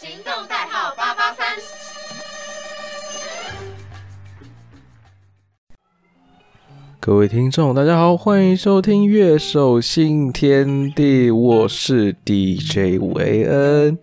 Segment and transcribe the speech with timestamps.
[0.00, 1.46] 行动代号八八三。
[6.98, 13.98] 各位听众，大家好，欢迎收听《乐手新天地》，我是 DJ 维恩。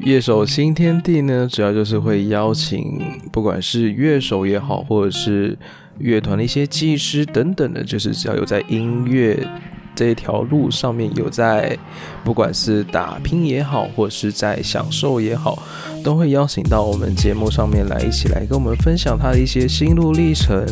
[0.00, 3.00] 乐手新天地呢，主要就是会邀请，
[3.30, 5.56] 不管是乐手也好，或者是
[5.98, 9.48] 乐团的一些技师等等的，就是只要有在音乐。
[9.96, 11.76] 这条路上面有在，
[12.22, 15.60] 不管是打拼也好，或者是在享受也好，
[16.04, 20.64] 都会邀请到我们节目上面来，一起来跟我们分享他的一些心路历程，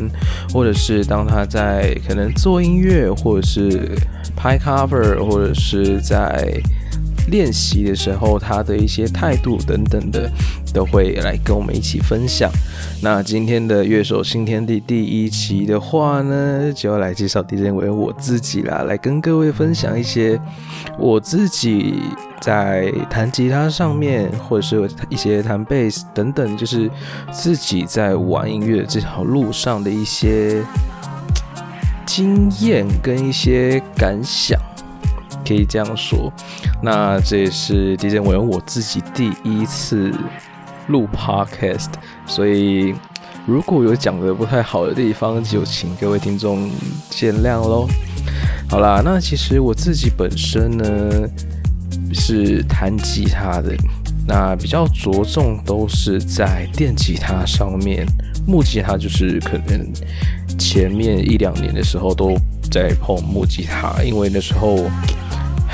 [0.52, 3.96] 或者是当他在可能做音乐，或者是
[4.36, 6.60] 拍 cover，或者是在。
[7.30, 10.30] 练习的时候，他的一些态度等等的，
[10.72, 12.50] 都会来跟我们一起分享。
[13.02, 20.38] 那今天的乐手新天地第一期的话呢，就要来介绍 DJ 为我自己啦，来跟各位分享一些
[20.98, 21.94] 我自己
[22.40, 26.90] 在弹吉他上面，或者是一些弹贝斯等等，就是
[27.32, 30.62] 自己在玩音乐这条路上的一些
[32.04, 34.58] 经验跟一些感想。
[35.46, 36.32] 可以这样说，
[36.82, 40.12] 那这也是狄仁文我自己第一次
[40.88, 41.90] 录 podcast，
[42.26, 42.94] 所以
[43.46, 46.70] 如果有讲的不太好的地方，就请各位听众
[47.10, 47.88] 见谅喽。
[48.68, 51.28] 好啦，那其实我自己本身呢
[52.12, 53.74] 是弹吉他的，
[54.26, 58.06] 那比较着重都是在电吉他上面，
[58.46, 59.92] 木吉他就是可能
[60.58, 62.34] 前面一两年的时候都
[62.70, 64.90] 在碰木吉他，因为那时候。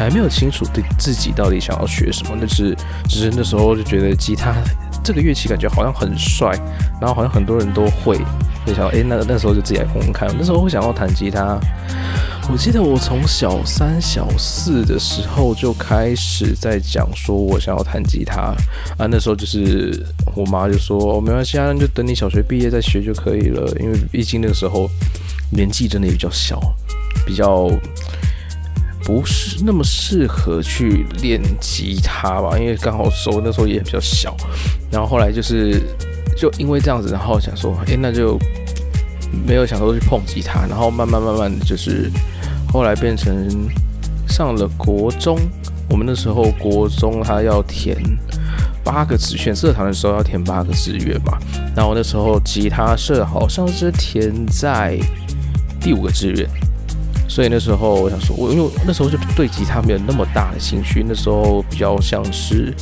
[0.00, 2.74] 还没有清楚对自己到底想要学什么，那是
[3.06, 4.54] 只是那时候就觉得吉他
[5.04, 6.58] 这个乐器感觉好像很帅，
[6.98, 8.18] 然后好像很多人都会，
[8.64, 10.34] 就想哎，那那时候就自己来碰碰看。
[10.38, 11.60] 那时候会想要弹吉他，
[12.50, 18.54] 我记得我从小三小四的时候就开始在讲说我想要弹吉他
[18.96, 19.06] 啊。
[19.06, 20.02] 那时候就是
[20.34, 24.88] 我妈就说没关系啊，就等你小学毕业再学就可以了，因为毕竟那个时候
[25.50, 26.58] 年纪真的也比较小，
[27.26, 27.70] 比较。
[29.10, 34.36] 不是那么适合去练吉他吧，因为刚好手那时候也比较小，
[34.88, 35.82] 然后后来就是
[36.36, 38.38] 就因为这样子，然后想说，哎，那就
[39.44, 42.08] 没有想说去碰吉他，然后慢慢慢慢的就是
[42.72, 43.48] 后来变成
[44.28, 45.36] 上了国中，
[45.88, 47.96] 我们那时候国中他要填
[48.84, 51.36] 八个志愿，社团的时候要填八个志愿吧，
[51.74, 54.96] 然后那时候吉他社好像是填在
[55.80, 56.48] 第五个志愿。
[57.30, 62.74] 所以那时候我想说，我因为那时候就对吉他没有那么大的兴趣，那时候比较像是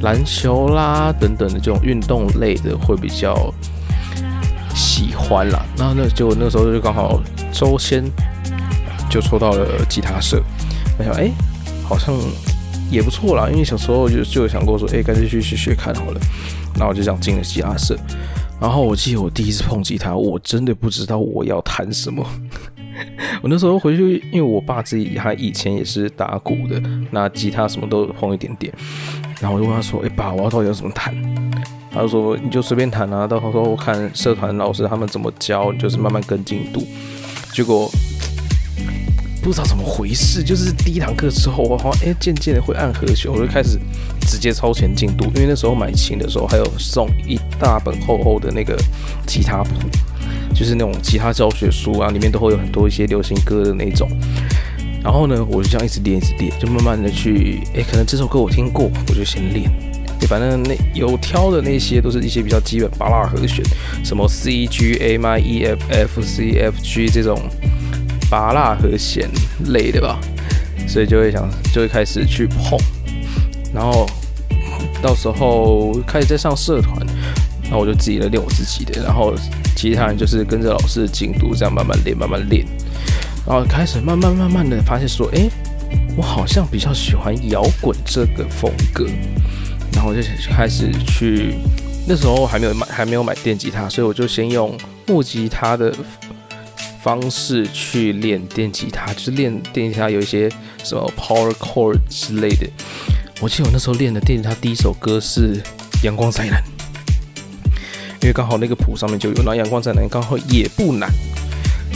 [0.00, 3.54] 篮球啦等等的这种运动类的会比较
[4.74, 5.64] 喜欢啦。
[5.78, 8.04] 那那就那时候就刚好周先
[9.08, 10.42] 就抽到了吉他社，
[10.98, 11.30] 我想哎
[11.84, 12.12] 好像
[12.90, 16.20] 也不错啦，因为小时候就就有想过说，哎干脆去学学看好了。
[16.74, 17.96] 那我就这样进了吉他社。
[18.60, 22.26] 然后我记得我第一次碰吉他，我真的不知道我要弹什么。
[23.42, 28.72] 我那时候回去，因为我爸自己他以前也是打鼓的，那吉他什么都碰一点点。
[29.40, 31.14] 然后我就问他说：“哎，爸，我要到底要怎么弹？”
[31.92, 36.86] 他就说：“你就随便弹啊，到时候我看社团老师他们怎么教，就是慢慢跟进度。”
[37.52, 37.90] 结果
[39.42, 43.78] 不知道怎么回事，就是第一堂课之后，我好像哎渐渐的会按和弦，我就开始
[44.22, 45.24] 直接超前进度。
[45.34, 48.76] 因为那时候买琴的时候还有送一大本厚厚的那个
[49.26, 49.70] 吉他谱。
[50.58, 54.08] 就是那种吉他教学书啊，里面都会有很多一些流行歌的那种。
[55.04, 59.70] 然后呢，我就这样一直练，一直练，就慢慢的去，哎，可能这首歌我听过，我就先练。
[60.18, 63.62] 对反正那有挑的那些都是一些比较基本巴拉和弦，
[64.02, 67.38] 什么 C G A M E F F C F G 这种
[68.30, 69.28] 巴拉和弦
[69.66, 70.18] 类的吧。
[70.88, 72.78] 所以就会想，就会开始去碰。
[73.74, 74.08] 然后
[75.02, 77.06] 到时候开始在上社团，
[77.70, 79.34] 那我就自己来练我自己的，然后。
[79.76, 82.66] 其他人就是跟着老师的进度，这样慢慢练，慢慢练，
[83.46, 85.48] 然后开始慢慢慢慢的发现说，哎，
[86.16, 89.04] 我好像比较喜欢摇滚这个风格，
[89.92, 91.54] 然后我就开始去，
[92.08, 94.76] 那时候还没有买，还没有买电吉他，所以我就先用
[95.06, 95.94] 木吉他的
[97.02, 100.50] 方式去练电吉他，就是练电吉他有一些
[100.82, 102.66] 什么 power chord 之类的。
[103.42, 105.60] 我记得我那时候练的电吉他第一首歌是
[106.04, 106.62] 《阳光灾难》。
[108.22, 111.10] 因为刚好那个谱上面就有，那阳光在哪刚好也不难。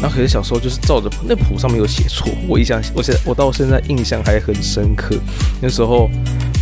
[0.02, 5.16] 那可是小时候就是照着那谱上面有写错，我印象，我现在我到现在印象还很深刻。
[5.60, 6.10] 那时候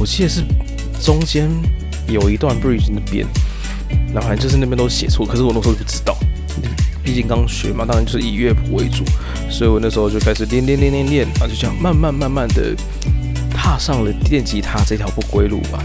[0.01, 0.43] 我记得是
[1.01, 1.49] 中间
[2.09, 3.27] 有一段 bridge 那边，
[4.13, 6.17] 然后反正就是那边都写错，可是我那时候不知道，
[7.05, 9.05] 毕竟刚学嘛，当然就是以乐谱为主，
[9.51, 12.75] 所以我那时候就开始练练练练练，然后就这样慢慢慢慢的。
[13.61, 15.83] 踏上了电吉他这条不归路吧。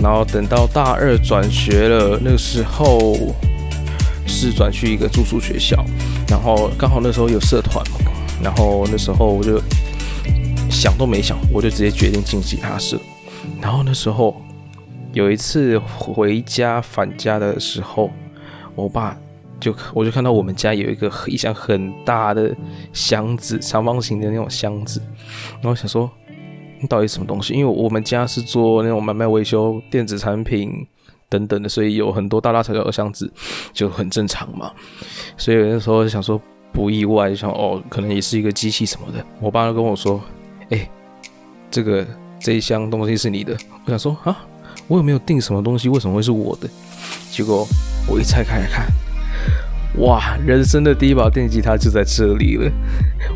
[0.00, 3.16] 然后等到大二转学了，那个时候
[4.26, 5.84] 是转去一个住宿学校，
[6.28, 7.98] 然后刚好那时候有社团嘛，
[8.42, 9.60] 然后那时候我就
[10.70, 12.96] 想都没想，我就直接决定进吉他社。
[13.60, 14.40] 然后那时候
[15.12, 18.10] 有一次回家返家的时候，
[18.76, 19.16] 我爸
[19.58, 22.54] 就我就看到我们家有一个一箱很大的
[22.92, 25.02] 箱子，长方形的那种箱子，
[25.54, 26.08] 然后想说。
[26.86, 27.54] 到底什么东西？
[27.54, 30.86] 因为我们家是做那种买卖维修电子产品
[31.28, 33.30] 等等的，所以有很多大大小小的箱子，
[33.72, 34.70] 就很正常嘛。
[35.36, 36.40] 所以那时候想说
[36.72, 39.24] 不意外，想哦，可能也是一个机器什么的。
[39.40, 40.20] 我爸就跟我说
[40.70, 40.88] ：“哎，
[41.70, 42.06] 这个
[42.38, 44.44] 这一箱东西是你的。”我想说啊，
[44.86, 45.88] 我有没有订什么东西？
[45.88, 46.68] 为什么会是我的？
[47.30, 47.66] 结果
[48.06, 48.86] 我一拆开来看，
[49.98, 52.70] 哇，人生的第一把电吉他就在这里了。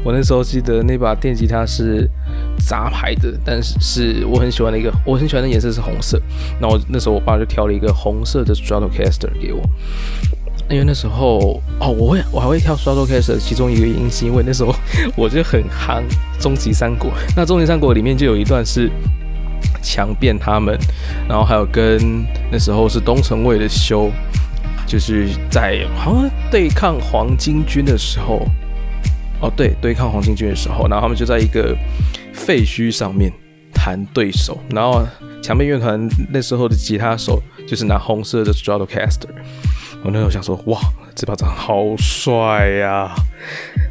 [0.04, 2.08] 我那时候记得那把电吉他是。
[2.58, 6.20] 杂牌的，但是是我很喜欢的一个，我很喜欢的颜色是红色。
[6.60, 9.60] 那我那时候我爸就挑了一个红色的 Stratocaster 给我，
[10.70, 14.74] 因为那时候哦，我会我还会挑 Stratocaster，其中一个原因是因为那时候
[15.16, 16.04] 我就很憨
[16.38, 17.10] 终极三国。
[17.36, 18.90] 那终极三国里面就有一段是
[19.82, 20.78] 强辩他们，
[21.28, 24.10] 然后还有跟那时候是东城卫的修，
[24.86, 28.46] 就是在好像对抗黄巾军的时候。
[29.44, 31.76] 哦，对，对抗黄巾军的时候，然后他们就在一个
[32.32, 33.32] 废墟上面
[33.72, 35.02] 谈对手，然后
[35.42, 39.28] 强面乐团那时候的吉他手就是拿红色的 Stratocaster，
[40.02, 40.80] 我那时候想说，哇，
[41.14, 43.14] 这把长好帅呀！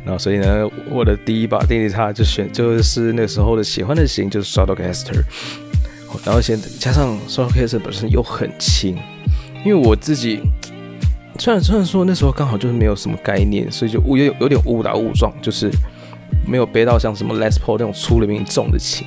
[0.03, 5.21] 然后所以呢，我的第一把电吉他就选就是那时候的喜欢的型就是 Stratocaster，
[6.25, 8.97] 然后先加上 Stratocaster 本身又很轻，
[9.63, 10.41] 因为我自己。
[11.39, 15.71] 虽然虽然说那时候刚好就是没有什么概念，所以就误有有点误打误撞，就是
[16.45, 19.05] 没有背到像什么 Les Paul 那种粗的命重的琴，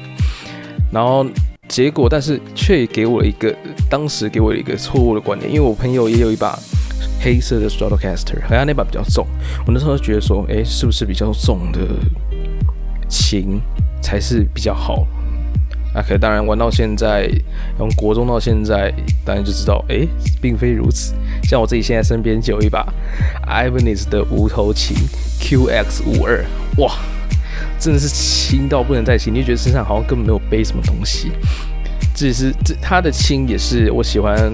[0.91, 1.27] 然后
[1.69, 3.55] 结果但是却给我了一个
[3.91, 6.59] 当时给我一个错误的观念，因为我朋友也有一把
[7.21, 9.27] 黑色的 Stratocaster，好像那把比较重，
[9.67, 11.81] 我那时候就觉得说，哎，是不是比较重的
[13.09, 13.61] 琴
[14.03, 15.07] 才是比较好？
[15.95, 17.31] 那可当然玩到现在，
[17.79, 18.93] 从国中到现在，
[19.25, 20.07] 当然就知道，哎，
[20.43, 21.15] 并非如此。
[21.45, 22.85] 像我自己现在身边就有一把
[23.47, 24.97] Ibanez 的无头琴
[25.41, 26.45] QX 五二，
[26.79, 26.97] 哇，
[27.85, 31.33] 真的是轻到不能再轻，你就觉得身上好像根本没有背什么东西。
[32.15, 34.51] 只是这它的轻也是我喜欢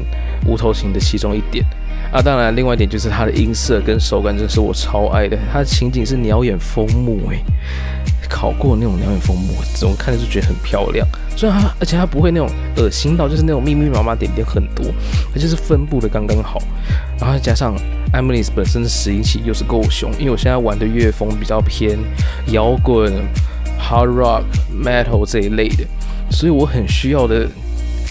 [0.47, 1.65] 无头型的其中一点
[2.11, 2.21] 啊。
[2.21, 5.39] 当然，另外一点就是它的音色跟手感，真是我超爱的。
[5.53, 7.45] 它的情景是鸟眼枫木，诶。
[8.31, 11.07] 考过那种鸟眼枫木，怎么看着就觉得很漂亮。
[11.37, 14.87] 虽然它，而且它不会那种恶心到，就是那种密密麻麻点点很多，
[15.35, 16.63] 而且是分布的刚刚好。
[17.19, 17.75] 然后再加上
[18.13, 21.99] a m e l i s 本身的拾音器又是够凶，因为我现在玩的乐风比较偏
[22.53, 23.13] 摇滚、
[23.81, 25.85] hard rock、metal 这一类的，
[26.31, 27.49] 所以我很需要的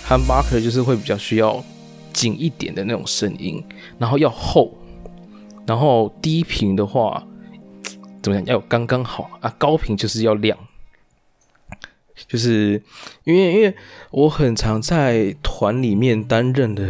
[0.08, 1.64] humbucker 就是会比较需要
[2.12, 3.64] 紧一点的那种声音，
[3.98, 4.72] 然后要厚，
[5.66, 7.24] 然后低频的话。
[8.22, 8.46] 怎么讲？
[8.48, 9.54] 要有刚刚好啊！
[9.58, 10.58] 高频就是要亮，
[12.28, 12.82] 就是
[13.24, 13.74] 因为因为
[14.12, 16.90] 我很常在团里面担任的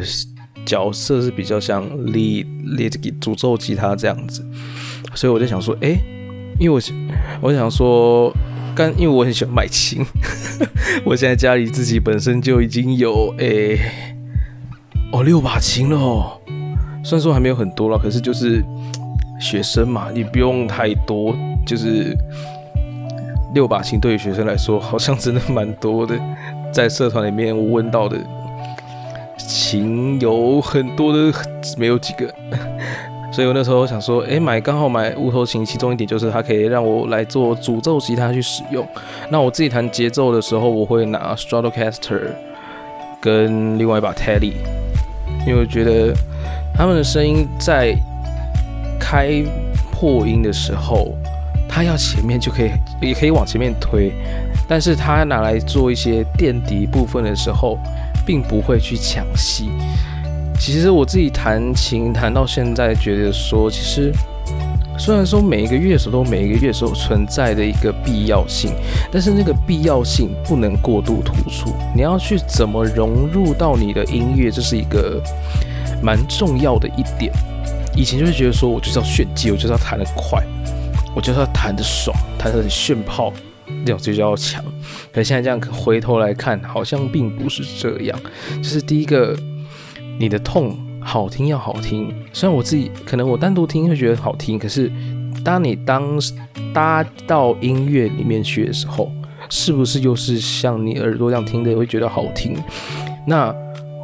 [0.65, 4.43] 角色是比较像列列这个诅咒吉他这样子，
[5.13, 5.95] 所以我就想说，哎，
[6.59, 6.81] 因为我
[7.41, 8.33] 我想说，
[8.75, 10.03] 刚因为我很喜欢买琴，
[11.05, 14.25] 我现在家里自己本身就已经有哎
[15.11, 16.41] 哦六把琴了哦，
[17.03, 18.63] 虽然说还没有很多了，可是就是。
[19.39, 21.33] 学生嘛，你不用太多，
[21.65, 22.15] 就是
[23.53, 26.15] 六把琴对于学生来说，好像真的蛮多的。
[26.71, 28.17] 在社团里面，我问到的
[29.37, 31.33] 琴有很多的，
[31.77, 32.31] 没有几个。
[33.33, 38.85] 所以我那时候想说，哎，买刚好买无头琴，其中一点就是它可以让我来做诅咒吉他去使用。
[39.29, 42.21] 那我自己弹节奏的时候，我会拿 Stratocaster
[43.21, 44.53] 跟另外一把 Telly，
[45.47, 46.13] 因为我觉得
[46.75, 47.95] 他们的声音在。
[49.09, 49.43] 开
[49.91, 51.15] 破音的时候，
[51.67, 52.69] 它要前面就可以，
[53.01, 54.13] 也可以往前面推，
[54.67, 57.79] 但是它拿来做一些垫底部分的时候，
[58.23, 59.71] 并不会去抢戏。
[60.59, 64.13] 其实我自己弹琴弹到现在，觉得说，其实
[64.95, 68.73] 虽然说每一个乐手都每一个乐手存在的一个必要性，
[69.11, 71.73] 但是那个必要性不能过度突出。
[71.95, 75.19] 你要去怎么融入到你的音乐，这是一个
[75.99, 77.33] 蛮重要的一点。
[77.99, 80.41] 以前就会觉得说，我就是要炫技，我就是要弹得快，
[81.13, 83.33] 我就是要弹得爽，弹得很炫炮，
[83.83, 84.63] 那种就叫强。
[85.11, 88.17] 可现在这样回头来看，好像并不是这样。
[88.63, 89.37] 就是第一个，
[90.17, 92.09] 你的痛好听要好听。
[92.31, 94.89] 虽然我自己可能我单独听会觉得好听，可是
[95.43, 96.17] 当你当
[96.73, 99.11] 搭到音乐里面去的时候，
[99.49, 102.55] 是不是又是像你耳朵这样听的会觉得好听？
[103.27, 103.53] 那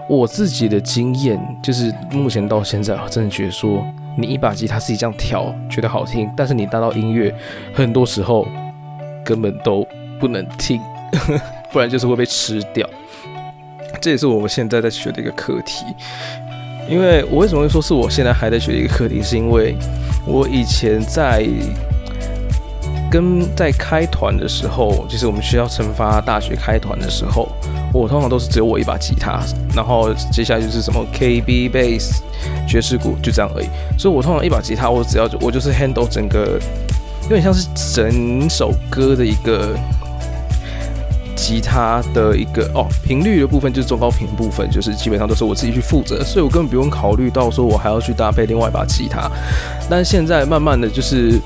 [0.07, 3.83] 我自己的经验就是，目前到现在，我真的觉得说，
[4.15, 7.33] 你一把吉他自己这样调，觉得好听，但是你搭到音乐，
[7.73, 8.47] 很多时候
[9.23, 9.87] 根本都
[10.19, 10.79] 不能听，
[11.73, 12.87] 不然就是会被吃掉。
[13.99, 15.85] 这也是我们现在在学的一个课题。
[16.87, 19.75] 因为我为什么会说是我现在还在学的一个课题，是因为
[20.27, 21.43] 我以前在
[23.09, 27.49] 跟在开团的时候，就是我们学校惩罚大学开团的时候。
[28.01, 29.39] 我通常都是只有我一把吉他，
[29.73, 32.19] 然后接下来就是什么 KB bass
[32.67, 33.67] 爵士鼓就这样而已。
[33.97, 36.59] 所以我通常一把吉他，我只要我就是 handle 整个，
[37.23, 39.75] 有点像是整首歌的一个
[41.35, 49.29] 吉他的一个哦频率的部分，就是中高频部分，就是基本上都是我自己去负责，所以我根本不用考虑到说我还要去搭配另外一把吉他。
[49.89, 51.39] 但现在慢慢的就是。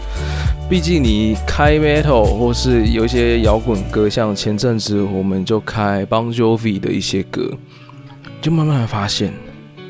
[0.70, 7.52] 毕竟你开 metal 或是有一些摇滚歌，像前阵子我们就开 Bon Jovi 的一些歌，
[8.40, 9.34] 就慢慢的发现，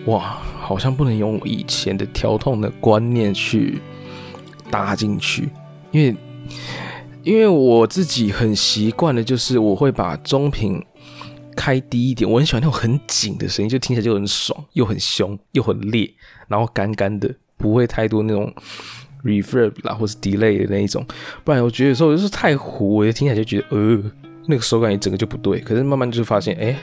[0.05, 3.81] 哇，好像不能用以前的调痛的观念去
[4.71, 5.49] 搭进去，
[5.91, 6.15] 因为
[7.23, 10.81] 因为我自己很习惯的，就是我会把中频
[11.57, 16.09] 开低一点，我很喜欢那种很紧的声音，就听起来就很爽，又很凶，又很烈，
[16.47, 18.53] 然后干干的，不会太多那种。
[19.23, 21.05] Reverb 啦，或是 delay 的那一种，
[21.43, 24.01] 不然我觉得有时候就是太糊，我就听起来就觉得呃，
[24.47, 25.59] 那个手感一整个就不对。
[25.59, 26.75] 可是慢慢就发现，哎，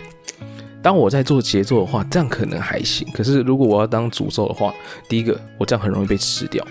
[0.82, 3.06] 当我在做节奏的话，这样可能还行。
[3.12, 4.72] 可是如果我要当主奏的话，
[5.08, 6.66] 第一个我这样很容易被吃掉，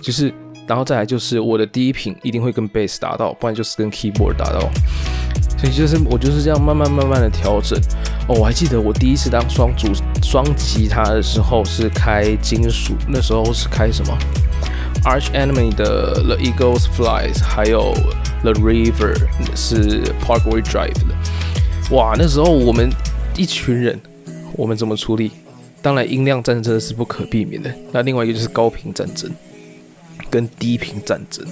[0.00, 0.32] 就是，
[0.66, 4.60] 然后再来就是我的第一品一定会跟 bass 达到，不然就是跟 keyboard 达到。
[5.58, 7.78] 所以就是我就是这样慢慢慢慢的调整。
[8.28, 9.88] 哦，我还记得我第一次当双主
[10.22, 14.16] 双吉他的时候是开金属，那时候是开什么
[15.02, 17.92] ？Arch Enemy 的 The Eagles Flies，还有
[18.42, 19.14] The River
[19.54, 21.14] 是 Parkway Drive 的。
[21.90, 22.90] 哇，那时候我们
[23.36, 24.00] 一群人，
[24.52, 25.30] 我们怎么处理？
[25.82, 27.74] 当然音量战争是不可避免的。
[27.92, 29.30] 那另外一个就是高频战争
[30.30, 31.44] 跟低频战争，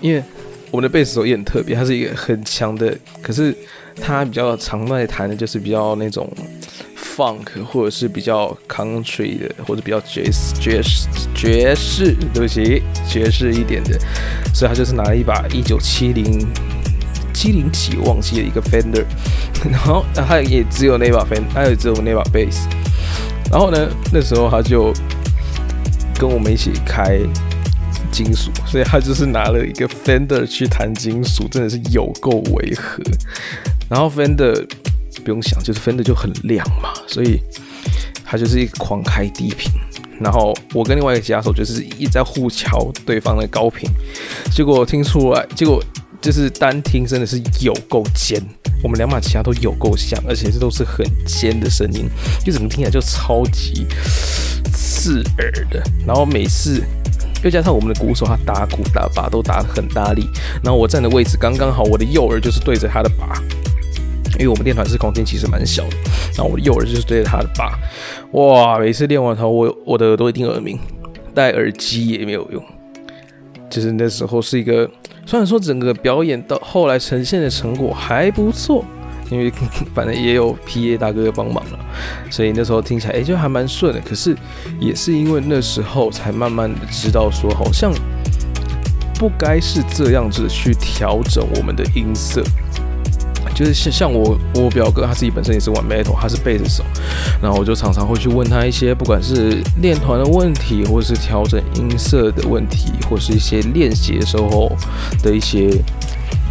[0.00, 0.22] 因为
[0.70, 3.54] 我们的贝斯手也很特别，他是一个很强的，可是
[4.00, 6.28] 他比较常在弹的就是比较那种。
[7.16, 13.98] Funk 或者是比较 country 的，或者比较爵士爵士爵士，对不起，爵士一点的，
[14.52, 16.46] 所以他就是拿了一把一九七零
[17.32, 19.04] 七零几忘记了一个 Fender，
[19.70, 22.64] 然后他也只有那把 Fender，他也只有那把 bass，
[23.50, 24.92] 然后呢，那时候他就
[26.18, 27.18] 跟我们一起开
[28.10, 33.02] 金属，所以他就是拿了一个 Fender 去弹金属，真的是有够违和，
[33.88, 34.66] 然后 Fender。
[35.24, 37.40] 不用想，就是分的就很亮嘛，所以
[38.24, 39.72] 他就是一个狂开低频，
[40.20, 43.88] 然后我跟另外一个吉他手就是一直在互敲对方的高频，
[44.52, 45.82] 结果听出来，结果
[46.20, 48.40] 就是单听真的是有够尖，
[48.82, 52.08] 我们两把吉他都有够像，而且这都是很尖的声音，
[52.44, 53.86] 就整个听起来就超级
[54.72, 56.82] 刺耳的，然后每次
[57.42, 60.28] 又加上我们的鼓手他打鼓打把都打得很大力，
[60.62, 63.42] 然后我站的位置刚刚好，我的右耳就是对着他的把。
[64.38, 65.96] 因为我们练团式空间其实蛮小的，
[66.36, 67.78] 然后我的右耳就是对着他的把，
[68.32, 68.78] 哇！
[68.78, 70.78] 每次练完头，我我的耳朵一定耳鸣，
[71.34, 72.62] 戴耳机也没有用。
[73.70, 74.88] 就是那时候是一个，
[75.26, 78.84] 虽然说整个表演到后来呈现的成果还不错，
[79.30, 79.52] 因为
[79.94, 81.78] 反正也有 PA 大哥帮忙了，
[82.30, 84.00] 所以那时候听起来哎就还蛮顺的。
[84.00, 84.36] 可是
[84.78, 87.92] 也是因为那时候才慢慢的知道说，好像
[89.18, 92.44] 不该是这样子去调整我们的音色。
[93.54, 96.84] 就是像像我我表哥他自己本身也是玩 metal，他是贝斯手，
[97.40, 104.72] 然后我就常常会去问他一些不管是练团的问题，或者是调整音色的问题，或是一些练习的时候
[105.22, 105.70] 的一些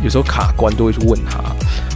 [0.01, 1.43] 有时候卡关都会去问他。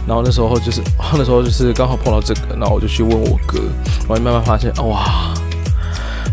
[0.06, 0.82] 然后那时候就是
[1.14, 3.58] 那时候就是刚好碰到这个，然后我就去问我哥，
[4.00, 5.32] 然后慢慢发现哇，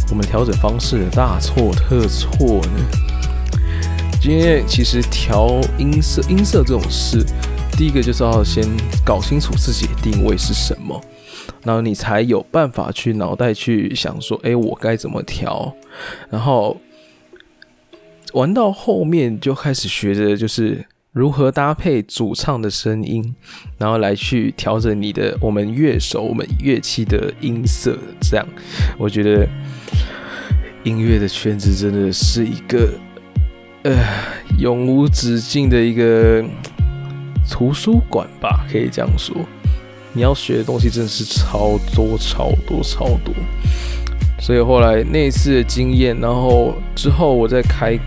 [0.09, 2.85] 我们调整方式大错特错呢。
[4.21, 7.25] 因为其实调音色音色这种事。
[7.77, 8.63] 第一个就是要先
[9.03, 10.99] 搞清楚自己的定位是什么，
[11.63, 15.75] 然后你才有办法去脑袋去想说，哎，我该怎么调？
[16.29, 16.79] 然后
[18.31, 23.35] 玩到后面就开始学着就是如何搭配主唱的声音，
[23.77, 27.97] 然后来去调整你的我们乐手、我们乐器的音色。
[28.21, 28.47] 这样，
[28.97, 29.45] 我觉得
[30.85, 32.89] 音乐的圈子真的是一个
[33.83, 33.93] 呃
[34.59, 36.41] 永无止境的一个。
[37.49, 39.35] 图书馆吧，可以这样说。
[40.13, 43.33] 你要学的东西真的是超多、超多、超多。
[44.39, 47.97] 所以后来那次的经验，然后之后我再开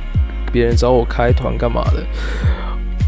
[0.53, 2.07] 别人找我开团干嘛的，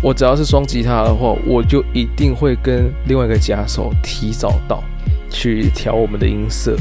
[0.02, 4.82] 我只要是双吉他的话，我就一定会跟另外一个吉他手提早到
[5.30, 6.76] 去调我们的音色，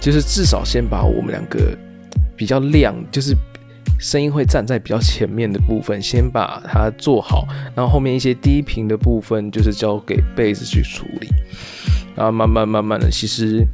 [0.00, 1.76] 就是至少先把我们两个
[2.36, 3.36] 比较亮，就是
[3.98, 11.28] 声音会站在比较前面的部分，先把它做好，然后后面一些低频的部分就是交给贝斯去处理，
[12.16, 13.64] 然后慢慢慢慢的，其实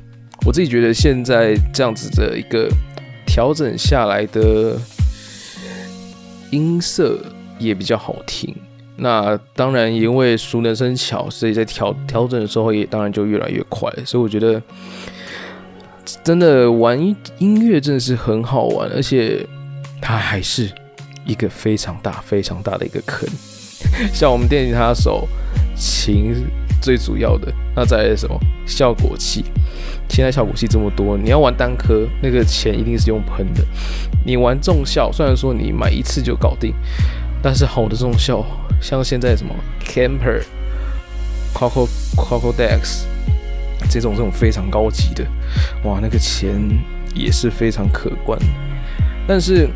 [0.46, 2.68] 我自己觉得现在这样子的一个
[3.26, 4.78] 调整下来的
[6.50, 7.18] 音色
[7.58, 8.54] 也比较好听。
[9.00, 13.88] 那当然，因为熟能生巧，所以在调调整的时候也当然就越来越快。
[14.04, 14.60] 所以我觉得，
[16.24, 16.98] 真的玩
[17.38, 19.46] 音乐真的是很好玩，而且
[20.08, 20.72] 它还是
[21.26, 23.28] 一个非常大、非常大的一个坑。
[24.10, 25.28] 像我们电吉他手，
[25.76, 26.34] 琴
[26.80, 28.34] 最主要的，那再来什么
[28.66, 29.44] 效果器？
[30.08, 33.62] 现在效果器这么多，你要玩单颗，那个钱一定是用喷的。
[34.24, 36.74] 你玩重效，虽然说你买一次就搞定，
[37.42, 38.42] 但是好的重效。
[38.80, 40.42] 像现在什么 Camper、
[41.52, 41.86] Coco、
[42.16, 43.04] Coco Dex
[43.90, 45.22] 这种这种非常高级的，
[45.84, 46.58] 哇，那个钱
[47.14, 48.40] 也是非常可观。
[49.26, 49.68] 但是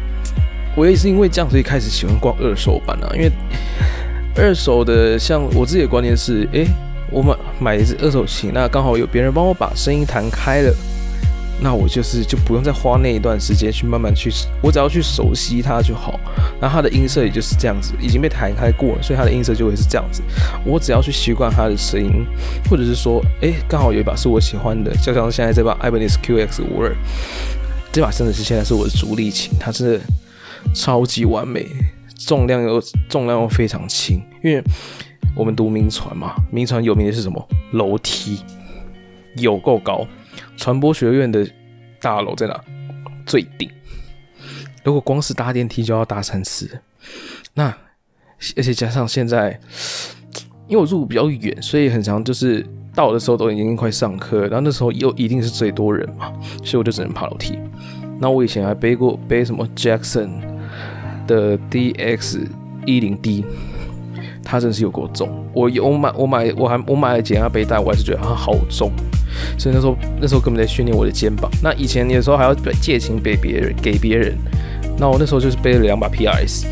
[0.76, 3.11] 我也是因为这样，所以开始喜欢逛二手版啊。
[3.14, 3.31] 因为
[4.37, 6.67] 二手的，像我自己的观念是，诶，
[7.11, 10.75] 我买买一支二手琴，那刚好有别人帮我把声音弹开了。
[11.64, 16.19] 那我就是就不用再花那一段时间去慢慢去，我只要去熟悉它就好。
[16.61, 20.23] 那它的音色也就是这样子，已经被弹开过了，所以它的音色就会是这样子。
[20.64, 22.26] 我只要去习惯它的声音，
[22.69, 26.97] 或者是说，哎，刚好有一把是我喜欢的，就像现在这把 Ibanez QX 五二，
[27.93, 30.00] 这把真的是现在是我的主力琴，它是
[30.75, 31.66] 超级完美，
[32.19, 34.62] 重量又重量又非常轻，因为
[35.35, 37.49] 我们读名船嘛，名船有名的是什么？
[37.73, 38.40] 楼梯
[39.37, 40.07] 有够高。
[40.57, 41.47] 传播学院的
[42.00, 42.61] 大楼在哪？
[43.26, 43.71] 最顶。
[44.85, 46.81] 如果光是搭电梯就要搭三次，
[47.54, 47.75] 那
[48.57, 49.59] 而且加上现在，
[50.66, 56.33] 因为我住比较远，所以很长就是到的时候都已经快上课，然后那时候又一定是最多人嘛，
[56.64, 57.59] 所以我就只能爬楼梯。
[58.19, 60.31] 那我以前还背过背什么 Jackson
[61.27, 62.41] 的 DX
[62.87, 63.45] 一零 D，
[64.45, 65.29] 它真是有够重。
[65.53, 68.91] 我有我买我买我还我买了减压背带，我还是觉得它好重。
[69.59, 71.51] 所以那时候，那时候根本在训练我的肩膀。
[71.63, 74.37] 那以前有时候还要借琴给别人，给别人。
[74.99, 76.67] 那我那时候就是背了两把 PRS，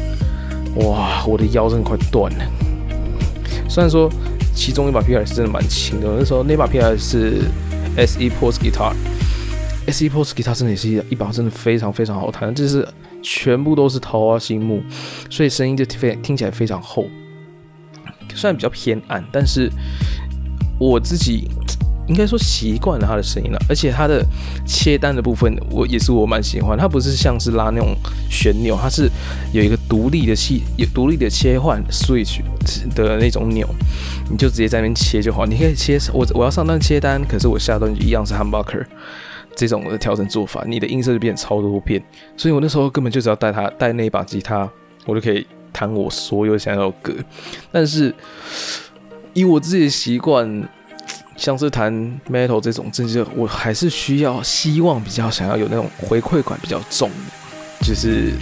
[0.77, 2.45] 哇，我的腰真的快断了。
[3.69, 4.11] 虽然说
[4.55, 7.41] 其中一把 PRS 真的蛮轻的，那时候那把 PRS 是
[7.97, 12.87] SE Pos Guitar，SE Pos Guitar 真的也是一把真的非常非常好弹，就是
[13.23, 14.83] 全部都是桃花心木，
[15.31, 17.07] 所以声音就非听起来非常厚。
[18.35, 19.71] 虽然比较偏暗，但是
[20.79, 21.49] 我自己。
[22.09, 24.27] 应该说习惯了他的声音了，而且他的
[24.67, 26.77] 切单的部分，我也是我蛮喜欢。
[26.77, 27.95] 它不是像是拉那种
[28.29, 29.09] 旋钮，它是
[29.53, 32.41] 有一个独立的系，有独立的切换 switch
[32.97, 33.65] 的那种钮，
[34.29, 35.47] 你就直接在那边切就好。
[35.47, 38.85] 你可以切我我要上段切单，可是我下段就一样是 humbucker
[39.67, 42.03] 这种的调整做法，你的音色就变超多变。
[42.37, 44.69] 所以我那时候根本就只要带它带那一把吉他，
[45.07, 47.15] 我就可以弹我所有想要的歌。
[47.71, 48.15] 但是
[49.33, 50.69] 以我自己的习惯。
[51.37, 51.91] 像是弹
[52.31, 57.11] metal 这种，真是我还是需要希望比较想要有那种回馈感比较重，
[57.81, 58.33] 就是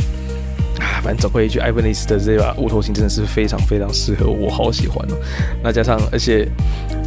[0.81, 5.17] 啊，反正总归一句，艾 b 尼斯的这把乌头琴真的是非常非常适合我，好喜欢哦。
[5.63, 6.49] 那加上，而且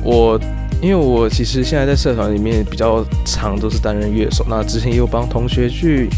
[0.04, 0.40] 我
[0.82, 6.10] 因为我其实现在在社团里面比较常都是担任乐手，那之前也有帮同学去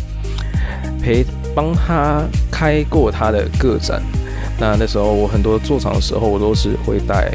[1.02, 4.02] 陪帮他开过他的个展，
[4.60, 7.32] 那那时候我很多做场的时候，我都是会带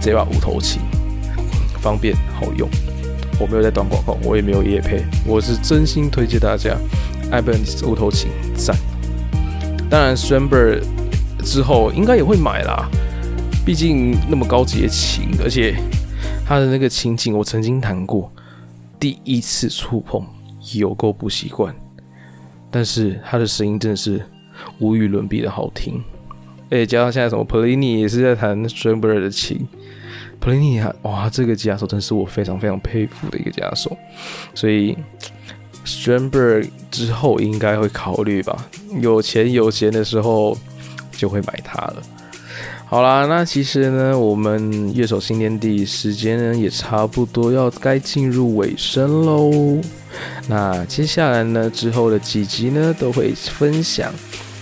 [0.00, 0.80] 这把乌头琴。
[1.80, 2.68] 方便好用，
[3.40, 6.76] 我没有在短广告，我也没有夜配，我是真心推荐大家。
[7.32, 8.76] Ibanez 乌头琴赞，
[9.92, 10.80] 当然 s t r a m b e r
[11.44, 12.88] 之后应该也会买啦，
[13.62, 15.76] 毕竟那么高级的琴，而且
[16.46, 18.32] 它的那个琴颈我曾经弹过，
[18.98, 20.26] 第一次触碰
[20.72, 21.74] 有够不习惯，
[22.70, 24.24] 但是它的声音真的是
[24.78, 26.02] 无与伦比的好听，
[26.70, 29.68] 而且加上现在什么 Polini 也是在弹 s t r a m b e r 的琴。
[30.40, 33.94] 普林尼亚，哇，这个吉他手真是我非常非常佩服的一个吉他手，
[34.54, 34.96] 所以
[35.84, 38.66] Strandberg 之后应该会考虑吧，
[39.00, 40.56] 有钱有闲的时候
[41.12, 41.96] 就会买它了。
[42.86, 49.80] 好啦，那其实呢，我们乐手新天地时间呢也差不多要该进入尾声喽。
[50.48, 54.12] 那接下来呢，之后的几集呢都会分享。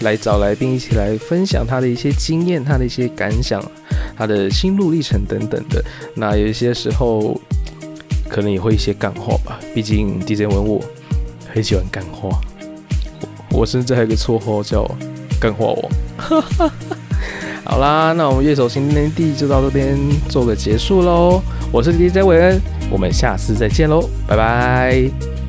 [0.01, 3.63] 来找来宾一起来分享他的一些经验，他的一些感想，
[4.17, 5.85] 他的心路历程等等的。
[6.15, 7.39] 那有一些时候
[8.27, 10.83] 可能也会一些干货吧，毕竟 DJ 文我
[11.53, 12.41] 很喜欢干话。
[13.51, 14.89] 我甚至还有个绰号叫
[15.41, 16.71] 干话王。
[17.65, 19.97] 好啦，那我们乐手新天地就到这边
[20.29, 21.41] 做个结束喽。
[21.73, 22.61] 我是 DJ 韦恩，
[22.91, 25.40] 我们下次再见喽，拜拜。